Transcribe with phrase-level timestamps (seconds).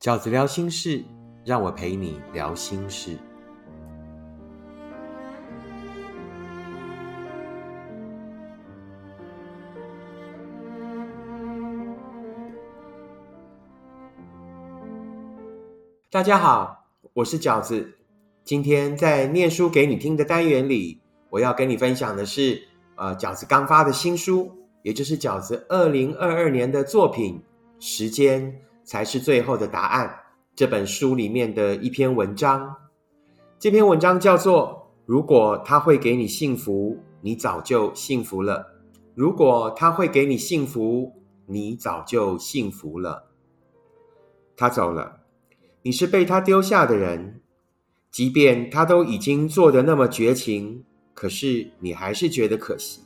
[0.00, 1.04] 饺子聊心事，
[1.44, 3.18] 让我陪你聊心事。
[16.10, 17.98] 大家好，我是饺子。
[18.42, 20.98] 今天在念书给你听的单元里，
[21.28, 22.62] 我要跟你分享的是，
[22.96, 24.50] 呃，饺子刚发的新书，
[24.82, 27.38] 也就是饺子二零二二年的作品
[27.84, 28.50] 《时间》。
[28.90, 30.12] 才是最后的答案。
[30.56, 32.74] 这本书里面的一篇文章，
[33.56, 38.58] 这篇文章叫做《如果他会给你幸福，你早就幸福了》。
[39.14, 41.12] 如果他会给你幸福，
[41.46, 43.30] 你早就幸福了。
[44.56, 45.20] 他走了，
[45.82, 47.40] 你是被他丢下的人。
[48.10, 50.84] 即便他都已经做的那么绝情，
[51.14, 53.02] 可是你还是觉得可惜。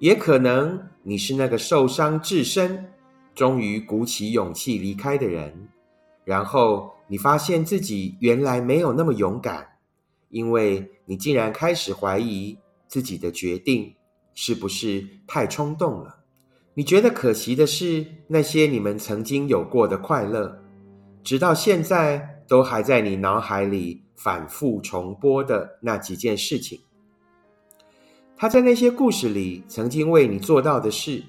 [0.00, 2.92] 也可能你是那个受伤至深。
[3.36, 5.68] 终于鼓起勇气离开的人，
[6.24, 9.76] 然后你发现自己原来没有那么勇敢，
[10.30, 12.56] 因为你竟然开始怀疑
[12.88, 13.94] 自己的决定
[14.34, 16.20] 是不是太冲动了。
[16.72, 20.58] 你觉得可惜的是那些你们曾经有过的快乐，
[21.22, 26.80] 直到现在都还在你脑海里反复重播的那几件事情。
[28.34, 31.22] 他在那些故事里曾经为你做到的事，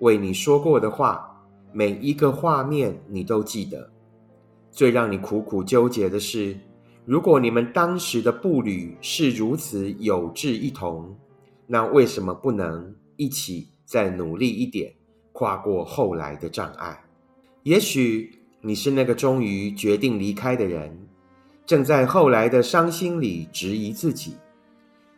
[0.00, 1.30] 为你说过的话。
[1.74, 3.90] 每一个画面你都记得。
[4.70, 6.56] 最让你苦苦纠结的是，
[7.04, 11.16] 如果你们当时的步履是如此有志一同，
[11.66, 14.94] 那为什么不能一起再努力一点，
[15.32, 17.04] 跨过后来的障碍？
[17.64, 18.30] 也许
[18.60, 20.96] 你是那个终于决定离开的人，
[21.66, 24.34] 正在后来的伤心里质疑自己，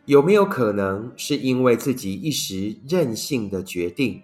[0.05, 4.21] 有没有可能是因为自己一时任性的决定？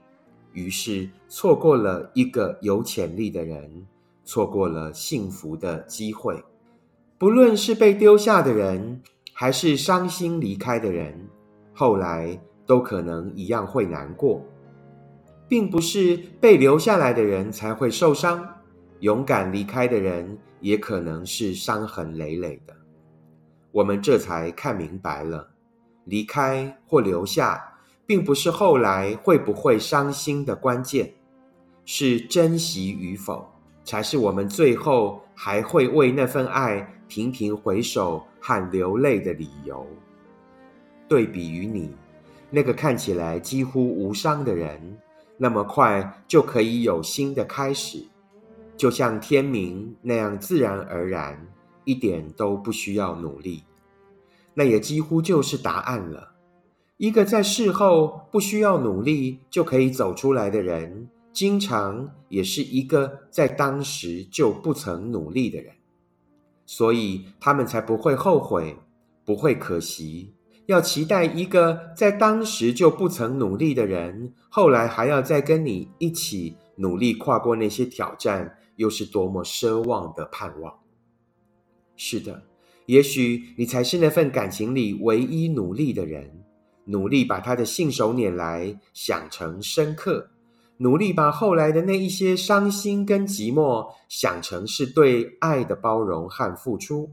[0.53, 3.85] 于是错过了一个有潜力的人，
[4.23, 6.43] 错过了幸福的机会。
[7.17, 9.01] 不论是被丢下的人，
[9.33, 11.27] 还是伤心离开的人，
[11.73, 14.41] 后来都可能一样会难过。
[15.45, 18.47] 并不是被留下来的人才会受伤，
[19.01, 22.73] 勇敢离开的人也可能是伤痕累累的。
[23.71, 25.51] 我们这才看明白了，
[26.05, 27.72] 离开或留下。
[28.13, 31.11] 并不是后来会不会伤心的关键，
[31.83, 33.43] 是珍惜与否，
[33.83, 39.83] 才是我们最后还会为那份爱频频回首和流泪的理由。
[41.07, 41.89] 对比于你，
[42.51, 44.95] 那个看起来几乎无伤的人，
[45.35, 48.05] 那么快就可以有新的开始，
[48.77, 51.47] 就像天明那样自然而然，
[51.83, 53.63] 一点都不需要努力，
[54.53, 56.32] 那也几乎就是答案了。
[56.97, 65.73] 一个在事后不需要努力就可以走出来的人，经常也是一个在当时就不曾努力的人，
[66.65, 68.77] 所以他们才不会后悔，
[69.25, 70.33] 不会可惜。
[70.67, 80.73] 要期待一个在当时就不曾努力的人，后来还要再跟你一起努力跨过那些挑战，又是多么奢望的盼望。
[81.97, 82.43] 是的，
[82.85, 86.43] 也许你才是那份感情里唯一努力的人。
[86.85, 90.29] 努力把他的信手拈来想成深刻，
[90.77, 97.11] 努力把后来的那一些伤心跟寂寞想成是对爱的包容和付出，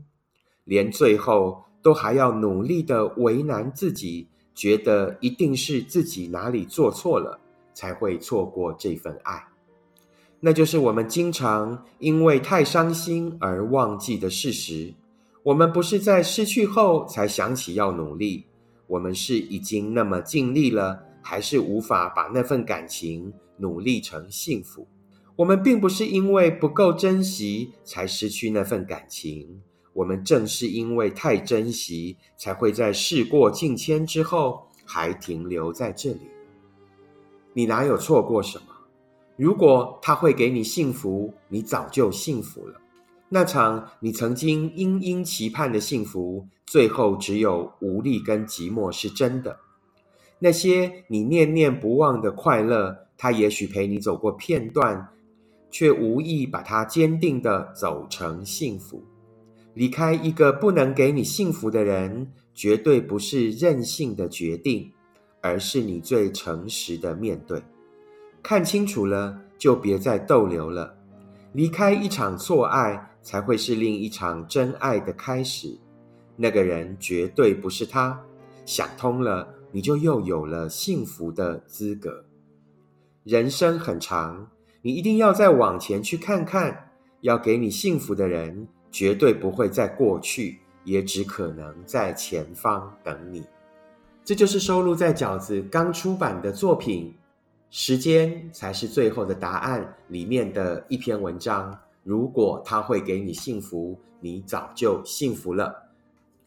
[0.64, 7.38] 连最后都还要努力的为难自己，觉得一定是自己哪里做错了，
[7.72, 9.46] 才会错过这份爱。
[10.40, 14.94] 那就是我们经常因为太伤心而忘记的事实。
[15.42, 18.46] 我们不是在失去后才想起要努力。
[18.90, 24.84] 我们是已经那么尽力了，还是无法把那份感情努力成幸福？
[25.36, 29.62] 我们并不是因为不够珍惜才失去那份感情，
[29.92, 36.22] 我们正是因为太珍惜，才会在事过境迁之后还停留在这里。
[37.52, 38.64] 你哪有错过什么？
[39.36, 42.80] 如果他会给你幸福，你早就幸福了。
[43.32, 49.60] 那场你曾经殷殷期盼的幸福，最后只有无力跟寂寞是真的。
[50.40, 55.10] 那些你念念不忘的快乐，它也许陪你走过片段，
[55.70, 59.04] 却无意把它坚定的走成幸福。
[59.74, 64.90] 离开一个不能给你幸福的人，绝对不是任性的决定，
[65.40, 67.62] 而是你最诚实的面对。
[68.42, 70.96] 看清楚了，就别再逗留了。
[71.52, 73.06] 离开一场错爱。
[73.22, 75.78] 才会是另一场真爱的开始。
[76.36, 78.18] 那个人绝对不是他。
[78.64, 82.24] 想通了，你就又有了幸福的资格。
[83.24, 84.48] 人生很长，
[84.80, 93.44] 你一定要再往前去看看，要给你幸福的人，绝对不会在过去，也只可能在前方等你。
[94.24, 97.12] 这就是收录在饺子刚出版的作品
[97.70, 101.78] 《时间才是最后的答案》里面的一篇文章。
[102.02, 105.90] 如果它会给你幸福，你早就幸福了。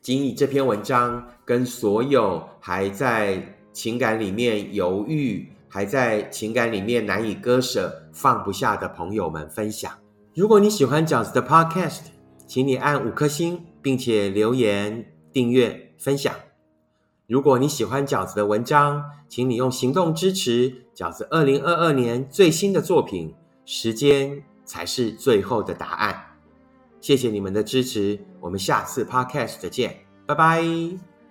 [0.02, 3.42] 仅以这篇文章跟所有还在
[3.72, 9.92] 情感里面犹豫、还在情感里面难以割舍、放不下的朋友们分享。
[10.36, 12.02] 如果你喜欢饺子的 Podcast，
[12.46, 16.36] 请你按五颗星，并且留言、订阅、分享。
[17.28, 23.34] 如果你喜欢饺子的文章，请你用行动支持饺子二零二二年最新的作品。
[23.66, 26.22] 时间才是最后的答案。
[27.00, 31.13] 谢谢你们的支持，我们下次 Podcast 再见，拜拜。